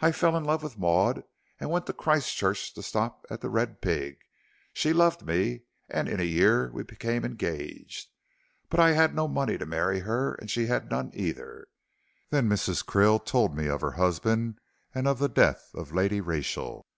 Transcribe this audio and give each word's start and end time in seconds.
"I 0.00 0.10
fell 0.10 0.36
in 0.36 0.42
love 0.42 0.64
with 0.64 0.76
Maud 0.76 1.22
and 1.60 1.70
went 1.70 1.86
to 1.86 1.92
Christchurch 1.92 2.74
to 2.74 2.82
stop 2.82 3.24
at 3.30 3.42
'The 3.42 3.48
Red 3.48 3.80
Pig.' 3.80 4.18
She 4.72 4.92
loved 4.92 5.24
me, 5.24 5.60
and 5.88 6.08
in 6.08 6.18
a 6.18 6.24
year 6.24 6.68
we 6.72 6.82
became 6.82 7.24
engaged. 7.24 8.08
But 8.68 8.80
I 8.80 8.90
had 8.90 9.14
no 9.14 9.28
money 9.28 9.56
to 9.56 9.66
marry 9.66 10.00
her, 10.00 10.34
and 10.34 10.50
she 10.50 10.66
had 10.66 10.90
none 10.90 11.12
either. 11.14 11.68
Then 12.30 12.48
Mrs. 12.48 12.84
Krill 12.84 13.24
told 13.24 13.54
me 13.56 13.68
of 13.68 13.82
her 13.82 13.92
husband 13.92 14.58
and 14.92 15.06
of 15.06 15.20
the 15.20 15.28
death 15.28 15.70
of 15.74 15.92
Lady 15.94 16.20
Rachel." 16.20 16.88